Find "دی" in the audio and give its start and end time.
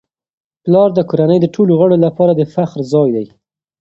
3.15-3.25